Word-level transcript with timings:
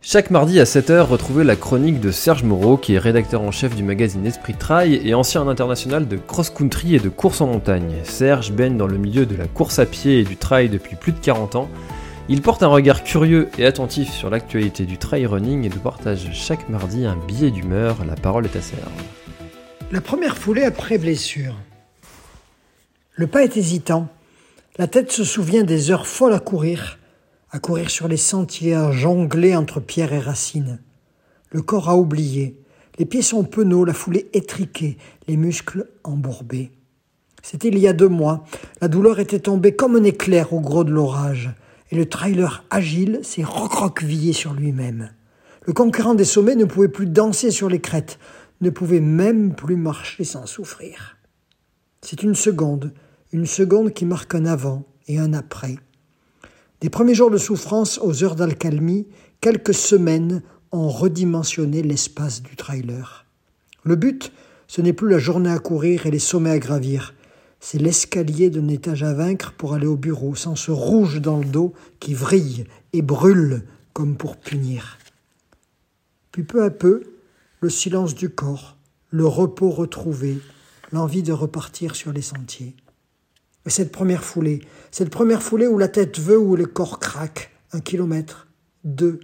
Chaque 0.00 0.30
mardi 0.30 0.60
à 0.60 0.64
7h, 0.64 1.00
retrouvez 1.00 1.42
la 1.42 1.56
chronique 1.56 2.00
de 2.00 2.12
Serge 2.12 2.44
Moreau, 2.44 2.76
qui 2.76 2.94
est 2.94 2.98
rédacteur 2.98 3.42
en 3.42 3.50
chef 3.50 3.74
du 3.74 3.82
magazine 3.82 4.24
Esprit 4.24 4.54
Trail 4.54 5.00
et 5.04 5.12
ancien 5.12 5.46
international 5.48 6.06
de 6.06 6.16
cross-country 6.16 6.94
et 6.94 7.00
de 7.00 7.08
course 7.08 7.40
en 7.40 7.48
montagne. 7.48 7.96
Serge 8.04 8.52
baigne 8.52 8.76
dans 8.76 8.86
le 8.86 8.96
milieu 8.96 9.26
de 9.26 9.34
la 9.34 9.48
course 9.48 9.80
à 9.80 9.86
pied 9.86 10.20
et 10.20 10.24
du 10.24 10.36
trail 10.36 10.68
depuis 10.68 10.94
plus 10.94 11.10
de 11.10 11.18
40 11.18 11.56
ans. 11.56 11.68
Il 12.28 12.42
porte 12.42 12.62
un 12.62 12.68
regard 12.68 13.02
curieux 13.02 13.48
et 13.58 13.66
attentif 13.66 14.12
sur 14.12 14.30
l'actualité 14.30 14.86
du 14.86 14.98
trail 14.98 15.26
running 15.26 15.64
et 15.64 15.68
nous 15.68 15.80
partage 15.80 16.30
chaque 16.32 16.68
mardi 16.68 17.04
un 17.04 17.16
billet 17.16 17.50
d'humeur. 17.50 17.96
La 18.06 18.14
parole 18.14 18.46
est 18.46 18.56
à 18.56 18.62
Serge. 18.62 18.82
La 19.90 20.00
première 20.00 20.38
foulée 20.38 20.64
après 20.64 20.96
blessure. 20.98 21.56
Le 23.14 23.26
pas 23.26 23.42
est 23.42 23.56
hésitant. 23.56 24.06
La 24.78 24.86
tête 24.86 25.10
se 25.10 25.24
souvient 25.24 25.64
des 25.64 25.90
heures 25.90 26.06
folles 26.06 26.34
à 26.34 26.38
courir, 26.38 26.98
à 27.50 27.58
courir 27.58 27.90
sur 27.90 28.08
les 28.08 28.16
sentiers, 28.16 28.74
à 28.74 28.92
jongler 28.92 29.56
entre 29.56 29.80
pierres 29.80 30.12
et 30.12 30.18
racines. 30.18 30.80
Le 31.50 31.62
corps 31.62 31.88
a 31.88 31.96
oublié. 31.96 32.60
Les 32.98 33.06
pieds 33.06 33.22
sont 33.22 33.44
penauds, 33.44 33.84
la 33.84 33.94
foulée 33.94 34.28
étriquée, 34.32 34.98
les 35.28 35.36
muscles 35.36 35.88
embourbés. 36.04 36.72
C'était 37.42 37.68
il 37.68 37.78
y 37.78 37.88
a 37.88 37.92
deux 37.92 38.08
mois. 38.08 38.44
La 38.80 38.88
douleur 38.88 39.20
était 39.20 39.40
tombée 39.40 39.74
comme 39.74 39.96
un 39.96 40.04
éclair 40.04 40.52
au 40.52 40.60
gros 40.60 40.84
de 40.84 40.90
l'orage 40.90 41.50
et 41.90 41.96
le 41.96 42.06
trailer 42.06 42.64
agile 42.70 43.20
s'est 43.22 43.44
recroquevillé 43.44 44.32
sur 44.32 44.52
lui-même. 44.52 45.10
Le 45.64 45.72
conquérant 45.72 46.14
des 46.14 46.24
sommets 46.24 46.56
ne 46.56 46.64
pouvait 46.64 46.88
plus 46.88 47.06
danser 47.06 47.50
sur 47.50 47.68
les 47.68 47.80
crêtes, 47.80 48.18
ne 48.60 48.70
pouvait 48.70 49.00
même 49.00 49.54
plus 49.54 49.76
marcher 49.76 50.24
sans 50.24 50.46
souffrir. 50.46 51.16
C'est 52.02 52.22
une 52.22 52.34
seconde, 52.34 52.92
une 53.32 53.46
seconde 53.46 53.92
qui 53.92 54.04
marque 54.04 54.34
un 54.34 54.46
avant 54.46 54.84
et 55.06 55.18
un 55.18 55.32
après. 55.32 55.76
Des 56.80 56.90
premiers 56.90 57.14
jours 57.14 57.30
de 57.30 57.38
souffrance 57.38 57.98
aux 58.02 58.22
heures 58.22 58.36
d'alcalmie, 58.36 59.06
quelques 59.40 59.74
semaines 59.74 60.42
ont 60.70 60.88
redimensionné 60.88 61.82
l'espace 61.82 62.42
du 62.42 62.54
trailer. 62.54 63.26
Le 63.82 63.96
but, 63.96 64.32
ce 64.68 64.80
n'est 64.80 64.92
plus 64.92 65.08
la 65.08 65.18
journée 65.18 65.50
à 65.50 65.58
courir 65.58 66.06
et 66.06 66.10
les 66.10 66.18
sommets 66.18 66.50
à 66.50 66.58
gravir, 66.58 67.14
c'est 67.60 67.78
l'escalier 67.78 68.50
d'un 68.50 68.68
étage 68.68 69.02
à 69.02 69.12
vaincre 69.12 69.52
pour 69.52 69.74
aller 69.74 69.86
au 69.86 69.96
bureau, 69.96 70.34
sans 70.34 70.54
ce 70.54 70.70
rouge 70.70 71.20
dans 71.20 71.38
le 71.38 71.44
dos 71.44 71.72
qui 71.98 72.14
vrille 72.14 72.66
et 72.92 73.02
brûle 73.02 73.64
comme 73.92 74.16
pour 74.16 74.36
punir. 74.36 74.98
Puis 76.30 76.44
peu 76.44 76.62
à 76.62 76.70
peu, 76.70 77.02
le 77.60 77.70
silence 77.70 78.14
du 78.14 78.30
corps, 78.30 78.76
le 79.10 79.26
repos 79.26 79.70
retrouvé, 79.70 80.38
l'envie 80.92 81.24
de 81.24 81.32
repartir 81.32 81.96
sur 81.96 82.12
les 82.12 82.22
sentiers. 82.22 82.76
Et 83.68 83.70
cette 83.70 83.92
première 83.92 84.24
foulée, 84.24 84.62
cette 84.90 85.10
première 85.10 85.42
foulée 85.42 85.68
où 85.68 85.78
la 85.78 85.88
tête 85.88 86.18
veut, 86.18 86.38
où 86.38 86.56
le 86.56 86.66
corps 86.66 86.98
craque, 86.98 87.52
un 87.72 87.80
kilomètre, 87.80 88.48
deux, 88.82 89.20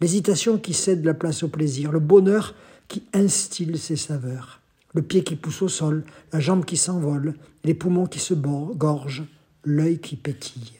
l'hésitation 0.00 0.58
qui 0.58 0.74
cède 0.74 1.04
la 1.04 1.14
place 1.14 1.44
au 1.44 1.48
plaisir, 1.48 1.92
le 1.92 2.00
bonheur 2.00 2.54
qui 2.88 3.04
instille 3.14 3.78
ses 3.78 3.96
saveurs 3.96 4.60
le 4.94 5.02
pied 5.02 5.24
qui 5.24 5.36
pousse 5.36 5.60
au 5.60 5.68
sol, 5.68 6.04
la 6.32 6.40
jambe 6.40 6.64
qui 6.64 6.76
s'envole, 6.76 7.34
les 7.64 7.74
poumons 7.74 8.06
qui 8.06 8.20
se 8.20 8.32
gorgent, 8.32 9.26
l'œil 9.64 9.98
qui 9.98 10.16
pétille. 10.16 10.72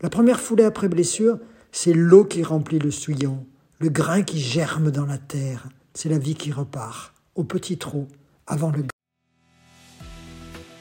La 0.00 0.08
première 0.10 0.40
foulée 0.40 0.64
après 0.64 0.88
blessure, 0.88 1.38
c'est 1.72 1.92
l'eau 1.92 2.24
qui 2.24 2.42
remplit 2.42 2.78
le 2.78 2.90
souillon, 2.90 3.46
le 3.78 3.90
grain 3.90 4.22
qui 4.22 4.40
germe 4.40 4.90
dans 4.90 5.06
la 5.06 5.18
terre, 5.18 5.68
c'est 5.94 6.08
la 6.08 6.18
vie 6.18 6.34
qui 6.34 6.52
repart, 6.52 7.12
au 7.34 7.44
petit 7.44 7.76
trou, 7.76 8.08
avant 8.46 8.70
le 8.70 8.84